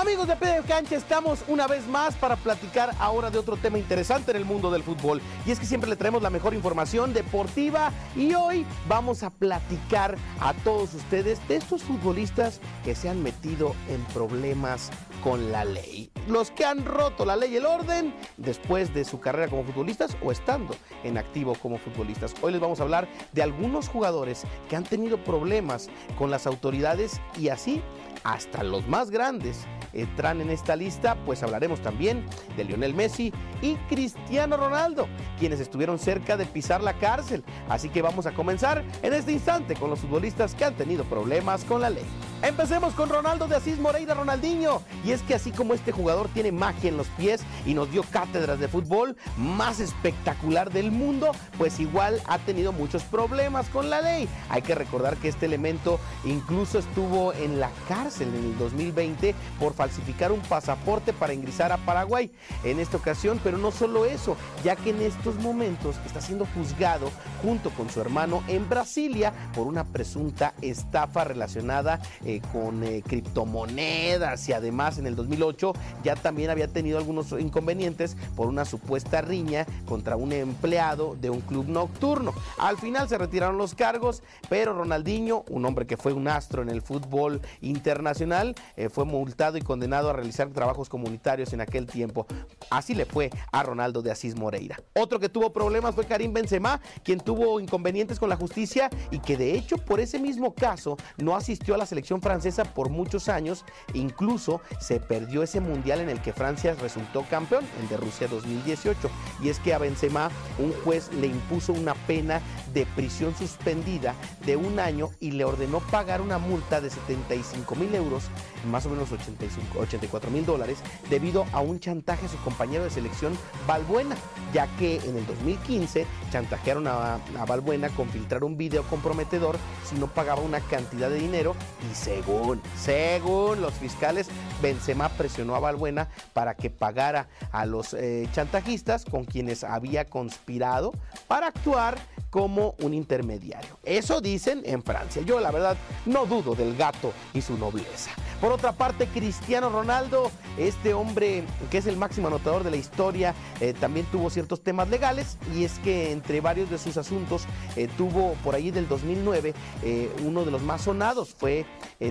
[0.00, 4.30] Amigos de PD Cancha, estamos una vez más para platicar ahora de otro tema interesante
[4.30, 5.20] en el mundo del fútbol.
[5.44, 10.16] Y es que siempre le traemos la mejor información deportiva y hoy vamos a platicar
[10.38, 14.92] a todos ustedes de estos futbolistas que se han metido en problemas
[15.24, 16.12] con la ley.
[16.28, 20.16] Los que han roto la ley y el orden después de su carrera como futbolistas
[20.22, 22.36] o estando en activo como futbolistas.
[22.40, 27.20] Hoy les vamos a hablar de algunos jugadores que han tenido problemas con las autoridades
[27.36, 27.82] y así
[28.24, 32.24] hasta los más grandes entran en esta lista, pues hablaremos también
[32.56, 37.44] de Lionel Messi y Cristiano Ronaldo, quienes estuvieron cerca de pisar la cárcel.
[37.68, 41.64] Así que vamos a comenzar en este instante con los futbolistas que han tenido problemas
[41.64, 42.04] con la ley.
[42.40, 44.80] Empecemos con Ronaldo de Asís Moreira Ronaldinho.
[45.04, 48.04] Y es que así como este jugador tiene magia en los pies y nos dio
[48.04, 54.00] cátedras de fútbol más espectacular del mundo, pues igual ha tenido muchos problemas con la
[54.00, 54.28] ley.
[54.50, 59.74] Hay que recordar que este elemento incluso estuvo en la cárcel en el 2020 por
[59.74, 62.30] falsificar un pasaporte para ingresar a Paraguay
[62.62, 67.10] en esta ocasión, pero no solo eso, ya que en estos momentos está siendo juzgado
[67.42, 74.46] junto con su hermano en Brasilia por una presunta estafa relacionada eh, con eh, criptomonedas
[74.50, 75.72] y además en el 2008
[76.04, 81.40] ya también había tenido algunos inconvenientes por una supuesta riña contra un empleado de un
[81.40, 82.34] club nocturno.
[82.58, 86.68] Al final se retiraron los cargos, pero Ronaldinho, un hombre que fue un astro en
[86.68, 92.26] el fútbol internacional, eh, fue multado y condenado a realizar trabajos comunitarios en aquel tiempo.
[92.68, 94.78] Así le fue a Ronaldo de Asís Moreira.
[94.92, 99.38] Otro que tuvo problemas fue Karim Benzema, quien tuvo inconvenientes con la justicia y que
[99.38, 103.64] de hecho por ese mismo caso no asistió a la selección francesa por muchos años,
[103.94, 109.10] incluso se perdió ese mundial en el que Francia resultó campeón, el de Rusia 2018.
[109.42, 112.40] Y es que a Benzema un juez le impuso una pena
[112.72, 117.94] de prisión suspendida de un año y le ordenó pagar una multa de 75 mil
[117.94, 118.24] euros,
[118.70, 120.78] más o menos 85, 84 mil dólares,
[121.10, 124.16] debido a un chantaje a su compañero de selección Balbuena,
[124.52, 129.96] ya que en el 2015 chantajearon a, a Balbuena con filtrar un video comprometedor si
[129.96, 131.54] no pagaba una cantidad de dinero
[131.90, 134.28] y según, según los fiscales,
[134.60, 140.92] Benzema presionó a Balbuena para que pagara a los eh, chantajistas con quienes había conspirado
[141.26, 141.98] para actuar
[142.30, 143.78] como un intermediario.
[143.84, 145.22] Eso dicen en Francia.
[145.22, 148.10] Yo la verdad no dudo del gato y su nobleza.
[148.40, 153.34] Por otra parte, Cristiano Ronaldo, este hombre que es el máximo anotador de la historia,
[153.60, 157.88] eh, también tuvo ciertos temas legales y es que entre varios de sus asuntos eh,
[157.96, 161.66] tuvo por ahí del 2009 eh, uno de los más sonados, fue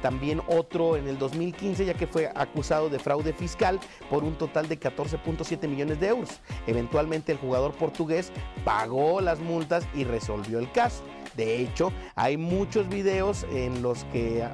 [0.00, 4.68] también otro en el 2015 ya que fue acusado de fraude fiscal por un total
[4.68, 6.30] de 14.7 millones de euros.
[6.68, 8.30] Eventualmente el jugador portugués
[8.64, 11.02] pagó las multas y resolvió el caso.
[11.36, 14.48] De hecho, hay muchos videos en los que eh,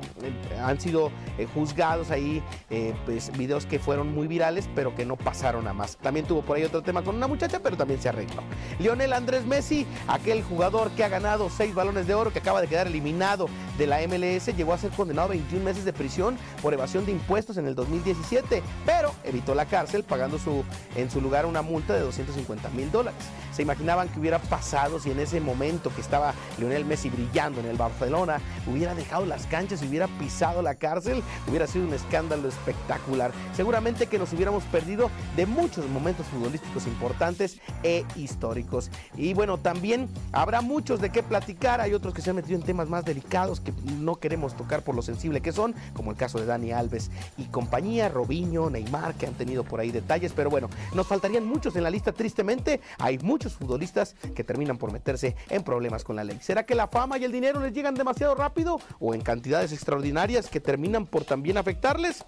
[0.62, 5.16] han sido eh, juzgados ahí, eh, pues videos que fueron muy virales, pero que no
[5.16, 5.97] pasaron a más.
[5.97, 8.43] También tuvo por ahí otro tema con una muchacha, pero también se arregló.
[8.78, 12.69] Lionel Andrés Messi, aquel jugador que ha ganado seis balones de oro, que acaba de
[12.69, 16.75] quedar eliminado de la MLS, llegó a ser condenado a 21 meses de prisión por
[16.75, 20.65] evasión de impuestos en el 2017, pero evitó la cárcel pagando su,
[20.97, 23.21] en su lugar una multa de 250 mil dólares.
[23.53, 27.67] Se imaginaban que hubiera pasado si en ese momento que estaba Lionel Messi brillando en
[27.67, 32.49] el Barcelona hubiera dejado las canchas y hubiera pisado la cárcel, hubiera sido un escándalo
[32.49, 33.33] espectacular.
[33.55, 38.91] Seguramente que nos hubiéramos perdido de muchos momentos futbolísticos importantes e históricos.
[39.17, 42.65] Y bueno, también habrá muchos de qué platicar, hay otros que se han metido en
[42.65, 46.39] temas más delicados que no queremos tocar por lo sensible que son, como el caso
[46.39, 50.69] de Dani Alves y compañía, Robinho, Neymar, que han tenido por ahí detalles, pero bueno,
[50.95, 55.62] nos faltarían muchos en la lista tristemente, hay muchos futbolistas que terminan por meterse en
[55.62, 56.39] problemas con la ley.
[56.41, 60.49] ¿Será que la fama y el dinero les llegan demasiado rápido o en cantidades extraordinarias
[60.49, 62.25] que terminan por también afectarles?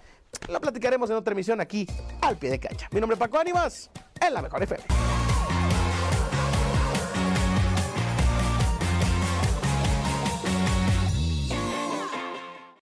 [0.48, 1.86] Lo platicaremos en otra emisión aquí
[2.22, 2.88] al pie de cancha.
[2.92, 5.19] Mi nombre es Paco Ánimas, en la mejor FM.